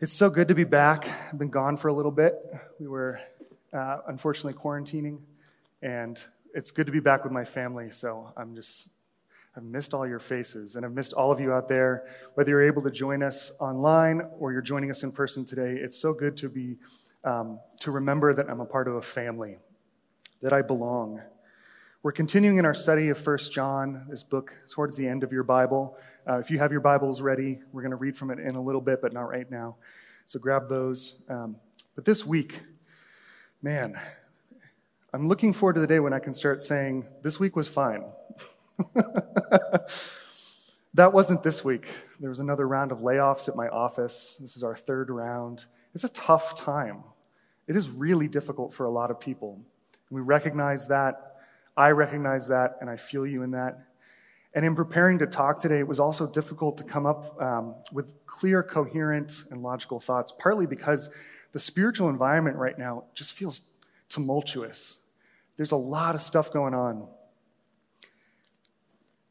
[0.00, 1.08] It's so good to be back.
[1.28, 2.36] I've been gone for a little bit.
[2.78, 3.18] We were
[3.72, 5.18] uh, unfortunately quarantining,
[5.82, 6.16] and
[6.54, 7.90] it's good to be back with my family.
[7.90, 8.90] So I'm just,
[9.56, 12.64] I've missed all your faces, and I've missed all of you out there, whether you're
[12.64, 15.74] able to join us online or you're joining us in person today.
[15.80, 16.76] It's so good to be,
[17.24, 19.58] um, to remember that I'm a part of a family,
[20.42, 21.20] that I belong.
[22.08, 25.42] We're continuing in our study of First John, this book towards the end of your
[25.42, 25.98] Bible.
[26.26, 28.62] Uh, if you have your Bibles ready, we're going to read from it in a
[28.62, 29.76] little bit, but not right now.
[30.24, 31.20] So grab those.
[31.28, 31.56] Um,
[31.94, 32.62] but this week,
[33.60, 34.00] man,
[35.12, 38.04] I'm looking forward to the day when I can start saying, This week was fine.
[40.94, 41.88] that wasn't this week.
[42.20, 44.38] There was another round of layoffs at my office.
[44.40, 45.66] This is our third round.
[45.94, 47.04] It's a tough time.
[47.66, 49.60] It is really difficult for a lot of people.
[50.08, 51.34] We recognize that.
[51.78, 53.78] I recognize that, and I feel you in that.
[54.52, 58.12] And in preparing to talk today, it was also difficult to come up um, with
[58.26, 61.08] clear, coherent, and logical thoughts, partly because
[61.52, 63.60] the spiritual environment right now just feels
[64.08, 64.98] tumultuous.
[65.56, 67.06] There's a lot of stuff going on.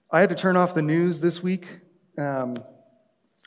[0.10, 1.68] I had to turn off the news this week,
[2.18, 2.56] um,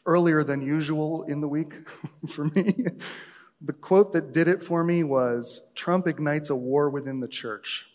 [0.04, 1.72] earlier than usual in the week
[2.28, 2.84] for me.
[3.62, 7.89] the quote that did it for me was Trump ignites a war within the church.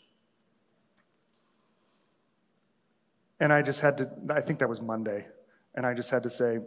[3.39, 5.25] And I just had to, I think that was Monday.
[5.73, 6.59] And I just had to say,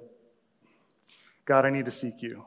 [1.44, 2.44] God, I need to seek you.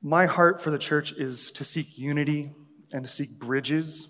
[0.00, 2.50] My heart for the church is to seek unity
[2.92, 4.08] and to seek bridges.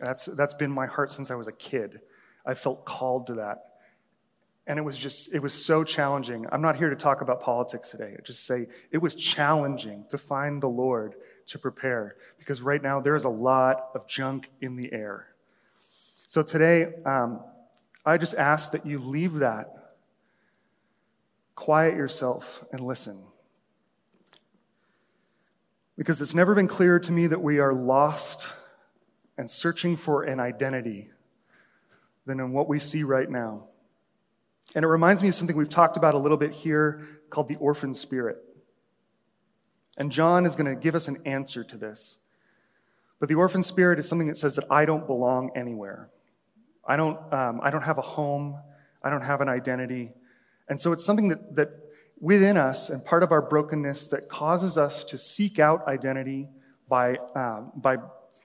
[0.00, 2.00] That's, that's been my heart since I was a kid.
[2.46, 3.72] I felt called to that.
[4.66, 6.46] And it was just, it was so challenging.
[6.52, 8.14] I'm not here to talk about politics today.
[8.16, 13.00] I just say it was challenging to find the Lord to prepare because right now
[13.00, 15.31] there is a lot of junk in the air.
[16.32, 17.40] So today, um,
[18.06, 19.98] I just ask that you leave that,
[21.54, 23.18] quiet yourself, and listen.
[25.98, 28.54] Because it's never been clearer to me that we are lost
[29.36, 31.10] and searching for an identity
[32.24, 33.64] than in what we see right now.
[34.74, 37.56] And it reminds me of something we've talked about a little bit here called the
[37.56, 38.38] orphan spirit.
[39.98, 42.16] And John is going to give us an answer to this.
[43.20, 46.08] But the orphan spirit is something that says that I don't belong anywhere.
[46.84, 48.58] I don't, um, I don't have a home.
[49.02, 50.12] I don't have an identity.
[50.68, 51.70] And so it's something that, that
[52.20, 56.48] within us and part of our brokenness that causes us to seek out identity
[56.88, 57.96] by, um, by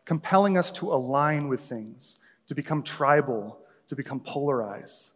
[0.06, 2.18] compelling us to align with things,
[2.48, 5.12] to become tribal, to become polarized.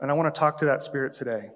[0.00, 1.50] And I want to talk to that spirit today.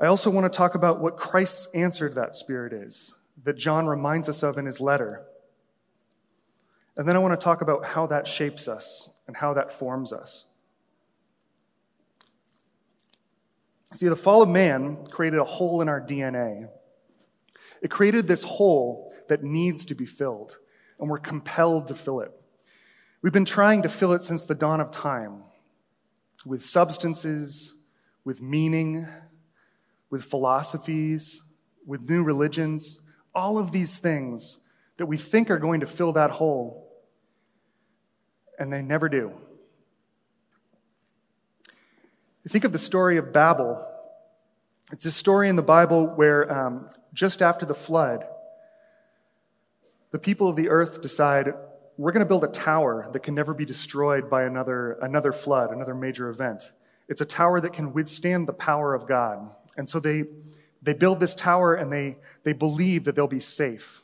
[0.00, 3.14] I also want to talk about what Christ's answer to that spirit is,
[3.44, 5.24] that John reminds us of in his letter.
[6.96, 10.12] And then I want to talk about how that shapes us and how that forms
[10.12, 10.44] us.
[13.94, 16.68] See, the fall of man created a hole in our DNA.
[17.82, 20.58] It created this hole that needs to be filled,
[20.98, 22.32] and we're compelled to fill it.
[23.22, 25.42] We've been trying to fill it since the dawn of time
[26.46, 27.74] with substances,
[28.24, 29.06] with meaning,
[30.08, 31.42] with philosophies,
[31.86, 33.00] with new religions,
[33.34, 34.58] all of these things
[35.00, 36.86] that we think are going to fill that hole
[38.58, 39.32] and they never do.
[42.46, 43.82] Think of the story of Babel.
[44.92, 48.26] It's a story in the Bible where um, just after the flood,
[50.10, 51.54] the people of the earth decide
[51.96, 55.70] we're going to build a tower that can never be destroyed by another, another flood,
[55.70, 56.72] another major event.
[57.08, 59.48] It's a tower that can withstand the power of God.
[59.78, 60.24] And so they,
[60.82, 64.02] they build this tower and they, they believe that they'll be safe.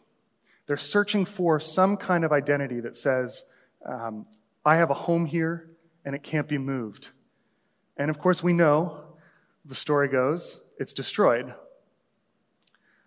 [0.67, 3.45] They're searching for some kind of identity that says,
[3.85, 4.27] um,
[4.65, 5.71] I have a home here
[6.05, 7.11] and it can't be moved.
[7.97, 9.05] And of course, we know
[9.65, 11.55] the story goes it's destroyed.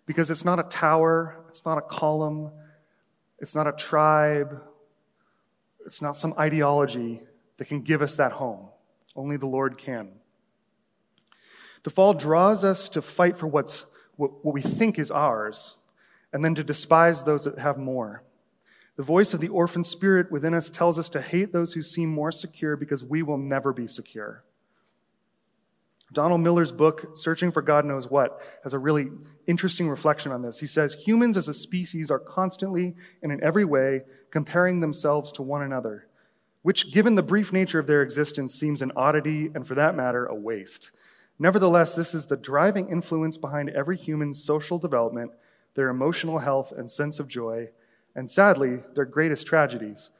[0.06, 2.50] Because it's not a tower, it's not a column,
[3.38, 4.60] it's not a tribe,
[5.86, 7.20] it's not some ideology
[7.58, 8.68] that can give us that home.
[9.14, 10.08] Only the Lord can.
[11.82, 13.86] The fall draws us to fight for what's,
[14.16, 15.76] what, what we think is ours,
[16.32, 18.22] and then to despise those that have more.
[18.96, 22.10] The voice of the orphan spirit within us tells us to hate those who seem
[22.10, 24.44] more secure because we will never be secure.
[26.12, 29.08] Donald Miller's book, Searching for God Knows What, has a really
[29.46, 30.58] interesting reflection on this.
[30.58, 35.42] He says humans as a species are constantly and in every way comparing themselves to
[35.42, 36.08] one another,
[36.62, 40.26] which, given the brief nature of their existence, seems an oddity and, for that matter,
[40.26, 40.90] a waste.
[41.38, 45.30] Nevertheless, this is the driving influence behind every human's social development,
[45.80, 47.66] their emotional health and sense of joy,
[48.14, 50.10] and sadly, their greatest tragedies.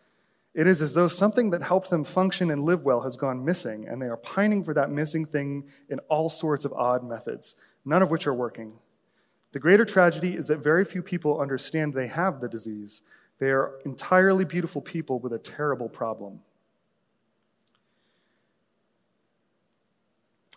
[0.54, 3.86] It is as though something that helped them function and live well has gone missing,
[3.86, 8.00] and they are pining for that missing thing in all sorts of odd methods, none
[8.00, 8.72] of which are working.
[9.52, 13.02] The greater tragedy is that very few people understand they have the disease.
[13.38, 16.40] They are entirely beautiful people with a terrible problem.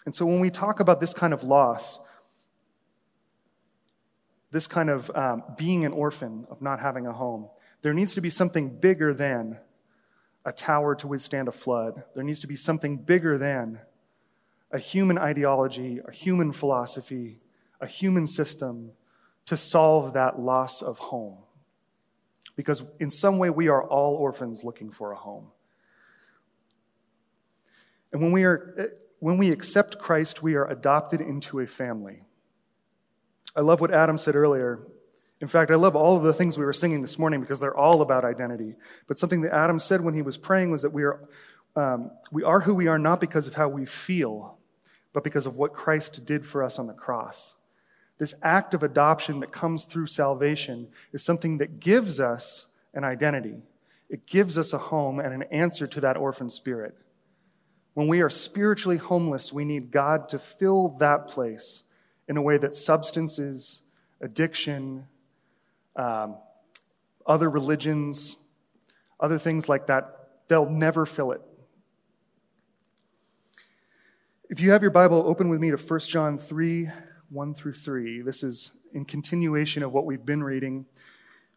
[0.05, 1.99] And so when we talk about this kind of loss,
[4.53, 7.49] this kind of um, being an orphan, of not having a home,
[7.81, 9.57] there needs to be something bigger than
[10.45, 12.03] a tower to withstand a flood.
[12.13, 13.79] There needs to be something bigger than
[14.71, 17.39] a human ideology, a human philosophy,
[17.81, 18.91] a human system
[19.47, 21.39] to solve that loss of home.
[22.55, 25.47] Because in some way, we are all orphans looking for a home.
[28.11, 32.21] And when we, are, when we accept Christ, we are adopted into a family.
[33.55, 34.79] I love what Adam said earlier
[35.43, 37.75] in fact, I love all of the things we were singing this morning because they're
[37.75, 38.75] all about identity.
[39.07, 41.19] But something that Adam said when he was praying was that we are,
[41.75, 44.57] um, we are who we are not because of how we feel,
[45.11, 47.55] but because of what Christ did for us on the cross.
[48.19, 53.57] This act of adoption that comes through salvation is something that gives us an identity.
[54.09, 56.95] It gives us a home and an answer to that orphan spirit.
[57.95, 61.83] When we are spiritually homeless, we need God to fill that place
[62.27, 63.81] in a way that substances,
[64.21, 65.05] addiction,
[65.95, 66.35] um,
[67.25, 68.37] other religions,
[69.19, 71.41] other things like that, they'll never fill it.
[74.49, 76.89] If you have your Bible, open with me to 1 John 3
[77.29, 78.21] 1 through 3.
[78.21, 80.85] This is in continuation of what we've been reading.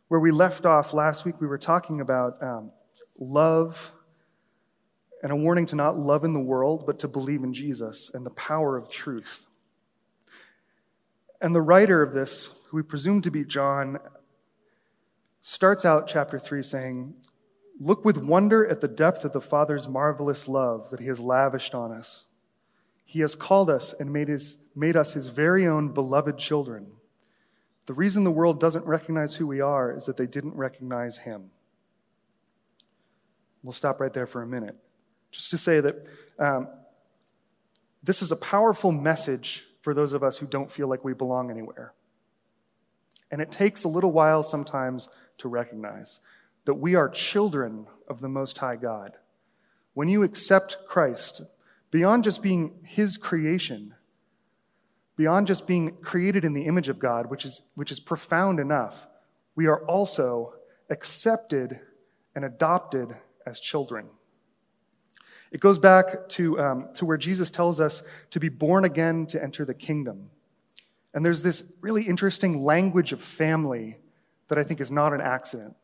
[0.08, 2.70] Where we left off last week, we were talking about um,
[3.18, 3.90] love
[5.22, 8.24] and a warning to not love in the world, but to believe in Jesus and
[8.24, 9.45] the power of truth.
[11.41, 13.99] And the writer of this, who we presume to be John,
[15.41, 17.15] starts out chapter 3 saying,
[17.79, 21.75] Look with wonder at the depth of the Father's marvelous love that He has lavished
[21.75, 22.25] on us.
[23.05, 26.87] He has called us and made, his, made us His very own beloved children.
[27.85, 31.50] The reason the world doesn't recognize who we are is that they didn't recognize Him.
[33.62, 34.77] We'll stop right there for a minute.
[35.31, 36.06] Just to say that
[36.38, 36.69] um,
[38.03, 41.49] this is a powerful message for those of us who don't feel like we belong
[41.49, 41.94] anywhere.
[43.31, 46.19] And it takes a little while sometimes to recognize
[46.65, 49.12] that we are children of the Most High God.
[49.94, 51.43] When you accept Christ,
[51.93, 53.94] beyond just being His creation,
[55.15, 59.06] beyond just being created in the image of God, which is, which is profound enough,
[59.55, 60.55] we are also
[60.91, 61.79] accepted
[62.35, 63.15] and adopted
[63.47, 64.06] as children.
[65.52, 69.43] It goes back to, um, to where Jesus tells us to be born again to
[69.43, 70.31] enter the kingdom.
[71.14, 73.96] And there's this really interesting language of family
[74.48, 75.75] that I think is not an accident.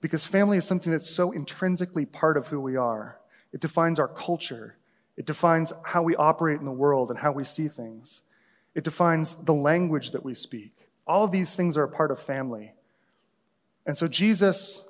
[0.00, 3.18] Because family is something that's so intrinsically part of who we are.
[3.52, 4.76] It defines our culture,
[5.16, 8.22] it defines how we operate in the world and how we see things,
[8.74, 10.72] it defines the language that we speak.
[11.06, 12.72] All of these things are a part of family.
[13.86, 14.82] And so Jesus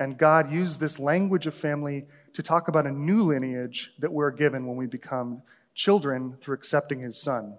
[0.00, 4.30] and God used this language of family to talk about a new lineage that we're
[4.30, 5.42] given when we become
[5.74, 7.54] children through accepting his son.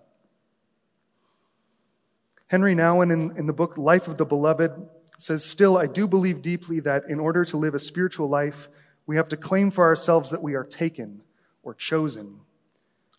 [2.47, 4.71] Henry Nouwen, in, in the book Life of the Beloved,
[5.19, 8.69] says, Still, I do believe deeply that in order to live a spiritual life,
[9.05, 11.21] we have to claim for ourselves that we are taken
[11.61, 12.39] or chosen.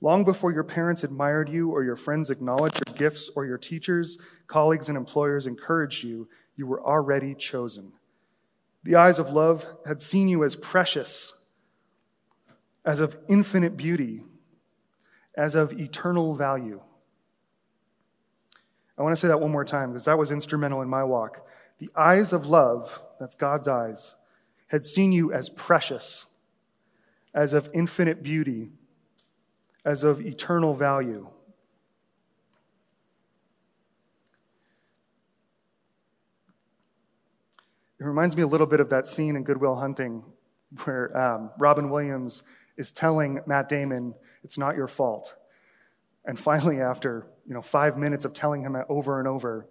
[0.00, 4.18] Long before your parents admired you or your friends acknowledged your gifts or your teachers,
[4.48, 7.92] colleagues, and employers encouraged you, you were already chosen.
[8.84, 11.34] The eyes of love had seen you as precious,
[12.84, 14.24] as of infinite beauty,
[15.36, 16.80] as of eternal value.
[18.98, 21.46] I want to say that one more time because that was instrumental in my walk.
[21.78, 24.14] The eyes of love, that's God's eyes,
[24.68, 26.26] had seen you as precious,
[27.34, 28.70] as of infinite beauty,
[29.84, 31.28] as of eternal value.
[38.02, 40.24] It reminds me a little bit of that scene in Good Will Hunting
[40.82, 42.42] where um, Robin Williams
[42.76, 45.36] is telling Matt Damon, It's not your fault.
[46.24, 49.68] And finally, after you know, five minutes of telling him over and over,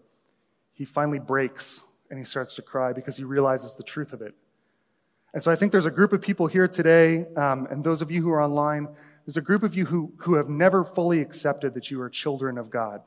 [0.72, 4.34] he finally breaks and he starts to cry because he realizes the truth of it.
[5.34, 8.12] And so I think there's a group of people here today, um, and those of
[8.12, 8.88] you who are online,
[9.26, 12.58] there's a group of you who, who have never fully accepted that you are children
[12.58, 13.02] of God.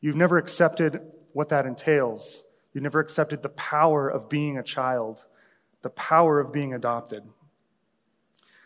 [0.00, 1.02] You've never accepted
[1.34, 2.44] what that entails.
[2.78, 5.24] You've never accepted the power of being a child,
[5.82, 7.24] the power of being adopted.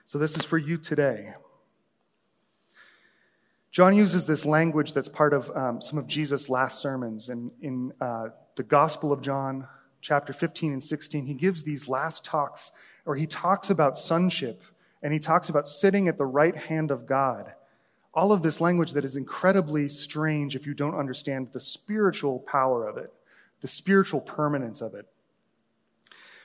[0.04, 1.32] So this is for you today.
[3.70, 7.30] John uses this language that's part of um, some of Jesus' last sermons.
[7.30, 9.66] And in uh, the Gospel of John,
[10.02, 12.72] chapter 15 and 16, he gives these last talks
[13.06, 14.60] or he talks about sonship,
[15.02, 17.50] and he talks about sitting at the right hand of God.
[18.12, 22.86] All of this language that is incredibly strange if you don't understand the spiritual power
[22.86, 23.10] of it,
[23.62, 25.06] the spiritual permanence of it.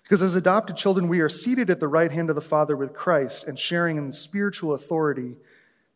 [0.03, 2.93] Because as adopted children, we are seated at the right hand of the Father with
[2.93, 5.36] Christ and sharing in the spiritual authority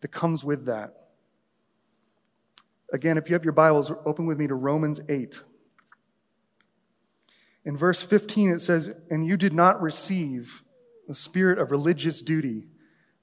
[0.01, 0.97] that comes with that.
[2.91, 5.41] Again, if you have your Bibles, open with me to Romans 8.
[7.63, 10.61] In verse 15, it says, And you did not receive
[11.07, 12.67] the spirit of religious duty,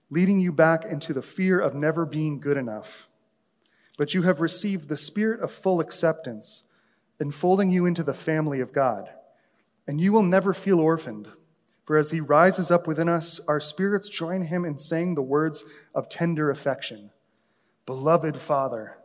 [0.09, 3.09] leading you back into the fear of never being good enough,
[3.99, 6.62] but you have received the spirit of full acceptance,
[7.21, 9.11] enfolding you into the family of God.
[9.87, 11.29] And you will never feel orphaned.
[11.85, 15.65] For as he rises up within us, our spirits join him in saying the words
[15.95, 17.11] of tender affection
[17.87, 18.99] Beloved Father.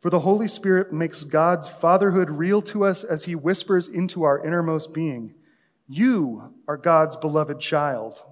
[0.00, 4.44] For the Holy Spirit makes God's fatherhood real to us as he whispers into our
[4.44, 5.34] innermost being
[5.88, 8.22] You are God's beloved child.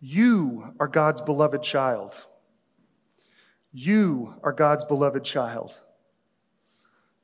[0.00, 2.24] You are God's beloved child.
[3.72, 5.80] You are God's beloved child.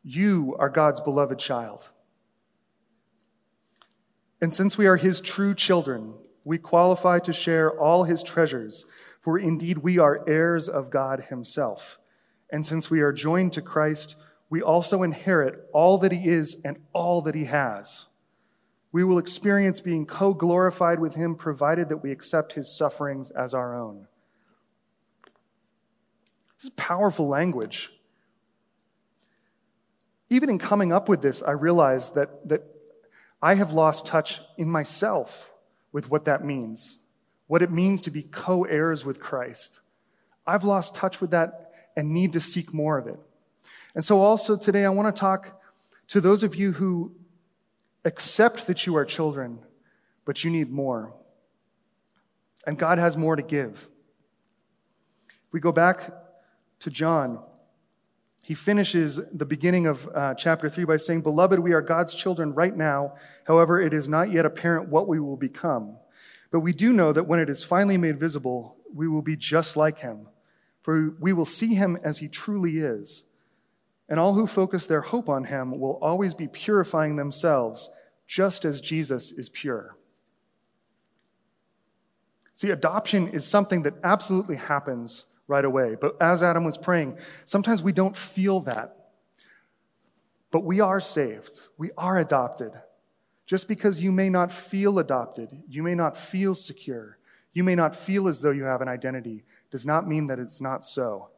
[0.05, 1.89] You are God's beloved child.
[4.41, 6.13] And since we are his true children,
[6.45, 8.85] we qualify to share all his treasures,
[9.23, 11.99] for indeed we are heirs of God himself.
[12.53, 14.17] And since we are joined to Christ,
[14.51, 18.05] we also inherit all that he is and all that he has.
[18.93, 23.55] We will experience being co glorified with him, provided that we accept his sufferings as
[23.55, 24.07] our own.
[26.59, 27.94] This is powerful language.
[30.31, 32.63] Even in coming up with this, I realized that, that
[33.43, 35.51] I have lost touch in myself
[35.93, 36.99] with what that means,
[37.47, 39.81] what it means to be co heirs with Christ.
[40.47, 43.19] I've lost touch with that and need to seek more of it.
[43.95, 45.61] And so, also today, I want to talk
[46.09, 47.13] to those of you who
[48.05, 49.61] accept that you are children,
[50.25, 51.15] but you need more.
[52.67, 53.89] And God has more to give.
[55.29, 56.13] If we go back
[56.81, 57.41] to John,
[58.45, 62.53] he finishes the beginning of uh, chapter 3 by saying, Beloved, we are God's children
[62.53, 63.15] right now.
[63.45, 65.97] However, it is not yet apparent what we will become.
[66.51, 69.79] But we do know that when it is finally made visible, we will be just
[69.79, 70.29] like him.
[70.83, 73.25] For we will see him as he truly is.
[74.11, 77.89] And all who focus their hope on him will always be purifying themselves,
[78.27, 79.97] just as Jesus is pure.
[82.53, 85.97] See, adoption is something that absolutely happens right away.
[86.01, 88.97] But as Adam was praying, sometimes we don't feel that.
[90.51, 92.73] But we are saved, we are adopted.
[93.47, 97.19] Just because you may not feel adopted, you may not feel secure,
[97.53, 100.61] you may not feel as though you have an identity, does not mean that it's
[100.61, 101.29] not so.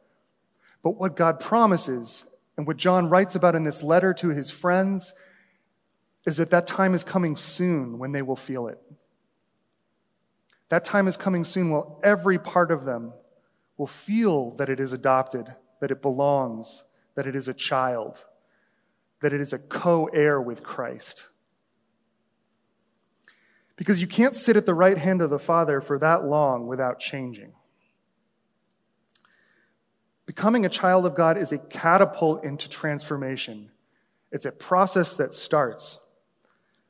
[0.82, 2.24] But what God promises,
[2.56, 5.14] and what John writes about in this letter to his friends,
[6.26, 8.80] is that that time is coming soon when they will feel it.
[10.68, 13.12] That time is coming soon when every part of them
[13.76, 18.24] will feel that it is adopted, that it belongs, that it is a child,
[19.20, 21.28] that it is a co heir with Christ.
[23.76, 26.98] Because you can't sit at the right hand of the Father for that long without
[26.98, 27.52] changing.
[30.24, 33.70] Becoming a child of God is a catapult into transformation.
[34.32, 35.98] It's a process that starts.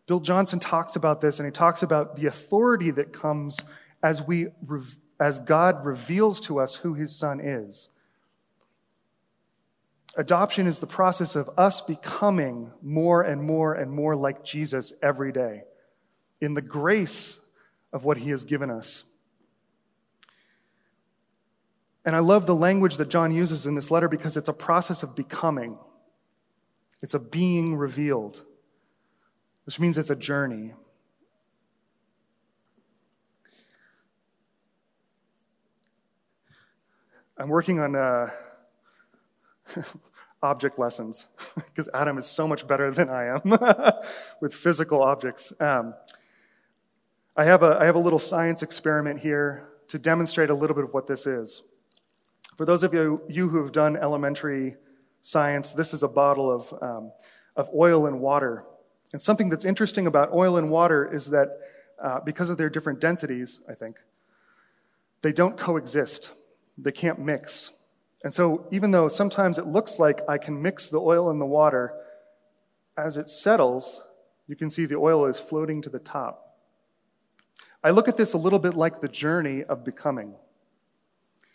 [0.07, 3.59] Bill Johnson talks about this, and he talks about the authority that comes
[4.03, 4.49] as we
[5.19, 7.89] as God reveals to us who his son is.
[10.17, 15.31] Adoption is the process of us becoming more and more and more like Jesus every
[15.31, 15.65] day
[16.41, 17.39] in the grace
[17.93, 19.05] of what he has given us.
[22.05, 25.03] And I love the language that John uses in this letter because it's a process
[25.03, 25.77] of becoming,
[27.03, 28.43] it's a being revealed,
[29.65, 30.73] which means it's a journey.
[37.39, 38.31] I'm working on uh,
[40.43, 43.43] object lessons because Adam is so much better than I am
[44.41, 45.53] with physical objects.
[45.61, 45.95] Um,
[47.37, 50.85] I, have a, I have a little science experiment here to demonstrate a little bit
[50.85, 51.63] of what this is.
[52.57, 54.77] For those of you, you who have done elementary
[55.21, 57.13] science, this is a bottle of, um,
[57.55, 58.65] of oil and water.
[59.13, 61.49] And something that's interesting about oil and water is that
[62.03, 63.97] uh, because of their different densities, I think,
[65.21, 66.33] they don't coexist.
[66.79, 67.71] They can't mix.
[68.25, 71.47] And so, even though sometimes it looks like I can mix the oil and the
[71.47, 71.95] water,
[72.97, 74.03] as it settles,
[74.49, 76.57] you can see the oil is floating to the top.
[77.85, 80.35] I look at this a little bit like the journey of becoming.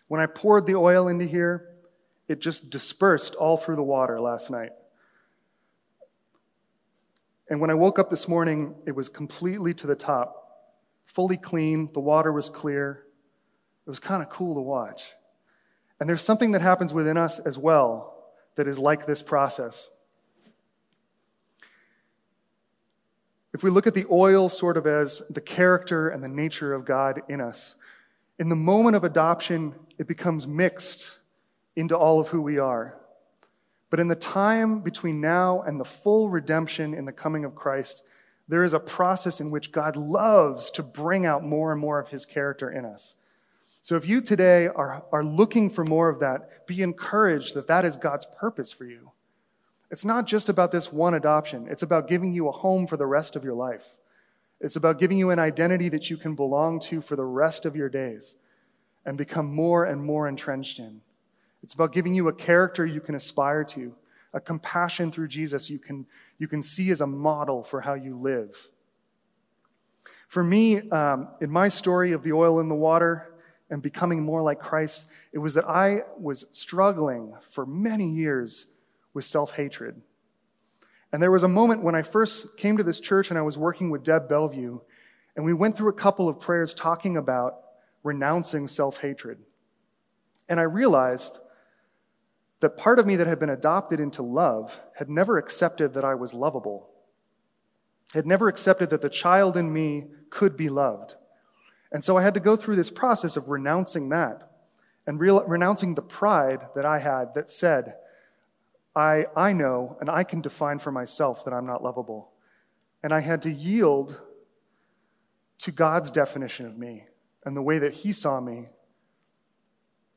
[0.08, 1.70] When I poured the oil into here,
[2.28, 4.72] it just dispersed all through the water last night.
[7.50, 10.70] And when I woke up this morning, it was completely to the top,
[11.04, 11.90] fully clean.
[11.92, 13.04] The water was clear.
[13.86, 15.14] It was kind of cool to watch.
[16.00, 18.16] And there's something that happens within us as well
[18.56, 19.90] that is like this process.
[23.54, 26.86] If we look at the oil sort of as the character and the nature of
[26.86, 27.76] God in us,
[28.40, 31.20] in the moment of adoption, it becomes mixed
[31.76, 32.98] into all of who we are.
[33.90, 38.04] But in the time between now and the full redemption in the coming of Christ,
[38.48, 42.08] there is a process in which God loves to bring out more and more of
[42.08, 43.16] his character in us.
[43.82, 47.84] So if you today are, are looking for more of that, be encouraged that that
[47.84, 49.12] is God's purpose for you.
[49.90, 53.06] It's not just about this one adoption, it's about giving you a home for the
[53.06, 53.96] rest of your life.
[54.60, 57.76] It's about giving you an identity that you can belong to for the rest of
[57.76, 58.36] your days
[59.06, 61.02] and become more and more entrenched in.
[61.64, 63.96] It's about giving you a character you can aspire to,
[64.34, 66.06] a compassion through Jesus you can,
[66.38, 68.70] you can see as a model for how you live.
[70.28, 73.31] For me, um, in my story of the oil in the water
[73.72, 78.68] and becoming more like Christ, it was that I was struggling for many years
[79.14, 80.00] with self hatred.
[81.14, 83.58] And there was a moment when I first came to this church and I was
[83.58, 84.80] working with Deb Bellevue,
[85.36, 87.60] and we went through a couple of prayers talking about
[88.04, 89.40] renouncing self hatred.
[90.50, 91.40] And I realized
[92.60, 96.16] that part of me that had been adopted into love had never accepted that I
[96.16, 96.90] was lovable,
[98.14, 101.16] had never accepted that the child in me could be loved.
[101.92, 104.50] And so I had to go through this process of renouncing that
[105.08, 107.96] and re- renouncing the pride that I had that said,
[108.96, 112.32] I, I know and I can define for myself that I'm not lovable.
[113.04, 114.20] And I had to yield
[115.60, 117.06] to God's definition of me
[117.46, 118.68] and the way that He saw me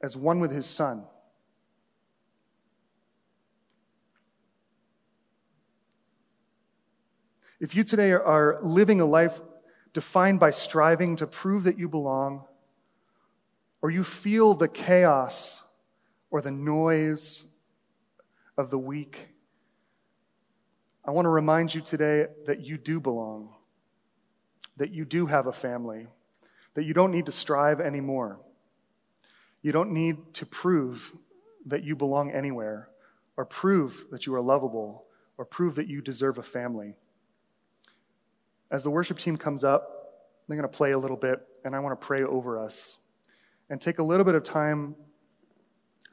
[0.02, 1.04] as one with His Son.
[7.60, 9.40] If you today are living a life
[9.94, 12.44] defined by striving to prove that you belong,
[13.80, 15.62] or you feel the chaos
[16.30, 17.46] or the noise
[18.58, 19.28] of the week,
[21.04, 23.54] I want to remind you today that you do belong,
[24.76, 26.08] that you do have a family,
[26.74, 28.40] that you don't need to strive anymore.
[29.62, 31.14] You don't need to prove
[31.66, 32.88] that you belong anywhere,
[33.36, 35.04] or prove that you are lovable,
[35.38, 36.96] or prove that you deserve a family.
[38.74, 40.16] As the worship team comes up,
[40.48, 42.96] they're going to play a little bit, and I want to pray over us
[43.70, 44.96] and take a little bit of time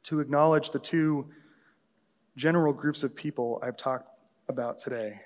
[0.03, 1.25] to acknowledge the two
[2.35, 4.07] general groups of people I've talked
[4.47, 5.21] about today.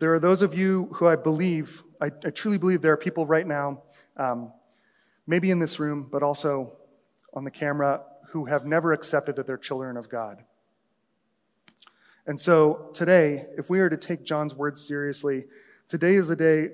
[0.00, 3.24] There are those of you who I believe, I, I truly believe there are people
[3.24, 3.84] right now,
[4.18, 4.52] um,
[5.26, 6.74] maybe in this room, but also
[7.32, 10.44] on the camera, who have never accepted that they're children of God.
[12.26, 15.44] And so today, if we are to take John's words seriously,
[15.88, 16.70] today is the day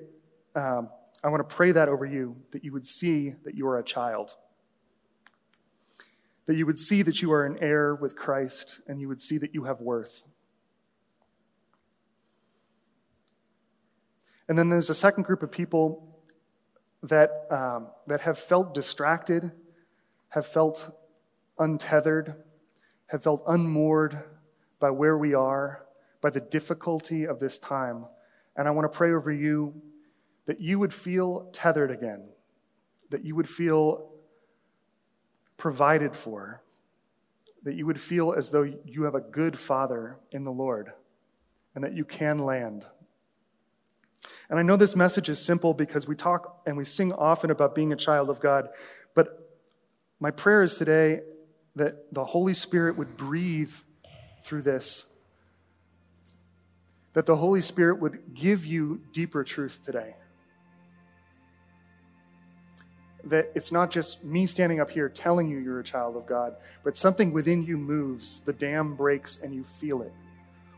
[0.55, 0.89] um,
[1.23, 3.83] I want to pray that over you, that you would see that you are a
[3.83, 4.35] child
[6.51, 9.37] that you would see that you are an heir with Christ and you would see
[9.37, 10.23] that you have worth.
[14.49, 16.13] And then there's a second group of people
[17.03, 19.51] that, um, that have felt distracted,
[20.27, 20.93] have felt
[21.57, 22.35] untethered,
[23.07, 24.21] have felt unmoored
[24.81, 25.85] by where we are,
[26.19, 28.05] by the difficulty of this time.
[28.57, 29.73] And I want to pray over you
[30.45, 32.23] that you would feel tethered again,
[33.11, 34.09] that you would feel
[35.55, 36.61] provided for,
[37.63, 40.91] that you would feel as though you have a good father in the Lord
[41.75, 42.85] and that you can land.
[44.49, 47.73] And I know this message is simple because we talk and we sing often about
[47.75, 48.69] being a child of God,
[49.15, 49.59] but
[50.19, 51.21] my prayer is today
[51.75, 53.73] that the Holy Spirit would breathe
[54.43, 55.05] through this,
[57.13, 60.15] that the Holy Spirit would give you deeper truth today
[63.25, 66.55] that it's not just me standing up here telling you you're a child of God,
[66.83, 70.13] but something within you moves, the dam breaks, and you feel it.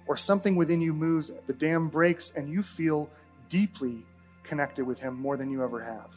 [0.07, 3.09] Or something within you moves, the dam breaks, and you feel
[3.47, 4.05] deeply
[4.43, 6.09] connected with Him more than you ever have.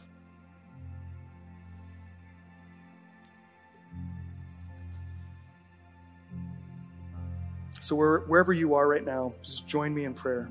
[7.87, 10.49] So, wherever you are right now, just join me in prayer.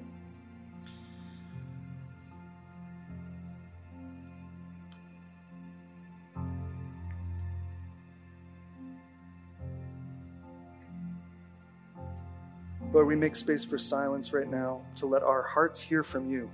[12.91, 16.51] Lord, we make space for silence right now to let our hearts hear from you.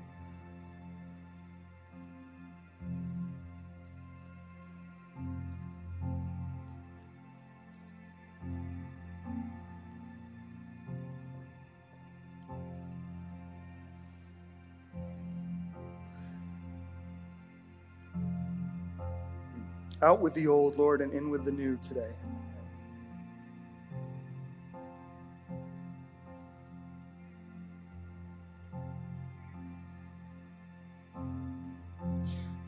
[20.03, 22.11] Out with the old, Lord, and in with the new today.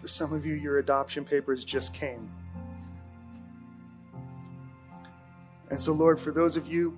[0.01, 2.31] For some of you, your adoption papers just came.
[5.71, 6.97] And so, Lord, for those of you,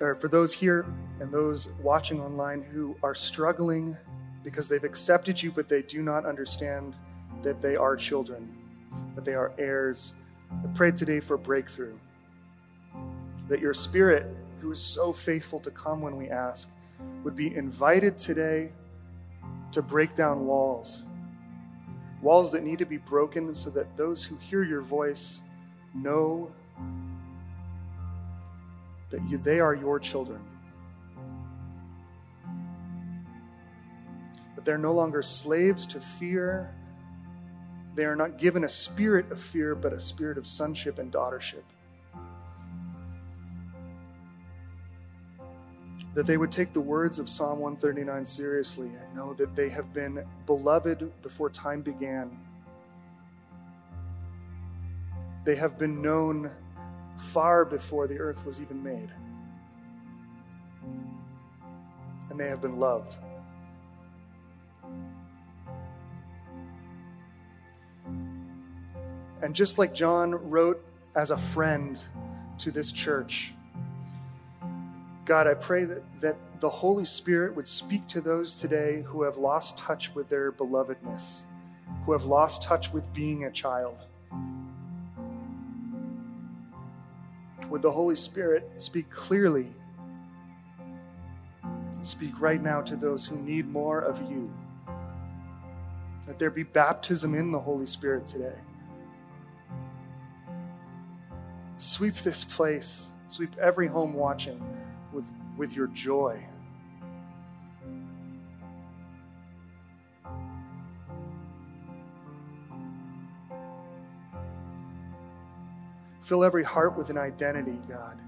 [0.00, 0.86] or for those here
[1.20, 3.96] and those watching online who are struggling
[4.42, 6.96] because they've accepted you, but they do not understand
[7.42, 8.63] that they are children,
[9.14, 10.14] that they are heirs,
[10.50, 11.94] I pray today for breakthrough.
[13.48, 14.26] That your spirit,
[14.60, 16.68] who is so faithful to come when we ask,
[17.22, 18.70] would be invited today
[19.72, 21.02] to break down walls.
[22.22, 25.42] Walls that need to be broken so that those who hear your voice
[25.94, 26.50] know
[29.10, 30.40] that you, they are your children.
[34.54, 36.74] That they're no longer slaves to fear.
[37.94, 41.62] They are not given a spirit of fear, but a spirit of sonship and daughtership.
[46.14, 49.92] That they would take the words of Psalm 139 seriously and know that they have
[49.92, 52.36] been beloved before time began.
[55.44, 56.50] They have been known
[57.16, 59.10] far before the earth was even made.
[62.30, 63.16] And they have been loved.
[69.44, 70.82] And just like John wrote
[71.14, 72.00] as a friend
[72.56, 73.52] to this church,
[75.26, 79.36] God, I pray that, that the Holy Spirit would speak to those today who have
[79.36, 81.42] lost touch with their belovedness,
[82.06, 83.98] who have lost touch with being a child.
[87.68, 89.68] Would the Holy Spirit speak clearly?
[92.00, 94.50] Speak right now to those who need more of you.
[96.26, 98.56] That there be baptism in the Holy Spirit today.
[101.78, 104.62] Sweep this place, sweep every home watching
[105.12, 105.24] with,
[105.56, 106.42] with your joy.
[116.24, 118.18] Fill every heart with an identity, God,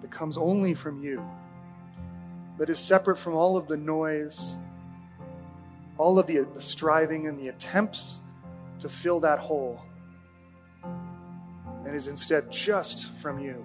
[0.00, 1.24] that comes only from you,
[2.58, 4.56] that is separate from all of the noise,
[5.98, 8.18] all of the, the striving and the attempts
[8.80, 9.80] to fill that hole,
[11.88, 13.64] and is instead just from you.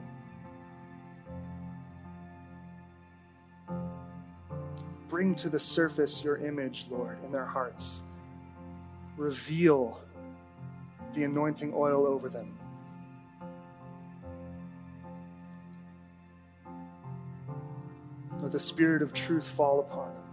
[5.10, 8.00] Bring to the surface your image, Lord, in their hearts.
[9.18, 10.02] Reveal
[11.14, 12.58] the anointing oil over them.
[18.40, 20.24] Let the Spirit of truth fall upon them.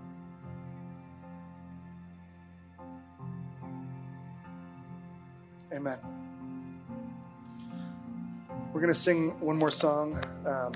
[5.73, 6.20] Amen.
[8.73, 10.17] We're going to sing one more song.
[10.47, 10.73] Um,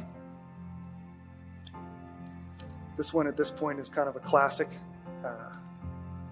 [2.96, 4.68] this one at this point is kind of a classic,
[5.24, 5.54] uh,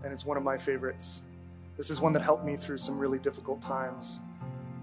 [0.03, 1.23] and it's one of my favorites.
[1.77, 4.19] This is one that helped me through some really difficult times.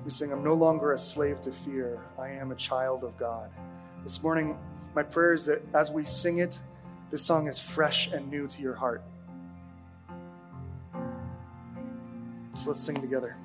[0.05, 3.49] We sing, I'm no longer a slave to fear, I am a child of God.
[4.05, 4.57] This morning,
[4.95, 6.57] my prayer is that as we sing it,
[7.11, 9.03] this song is fresh and new to your heart.
[12.55, 13.35] So let's sing together.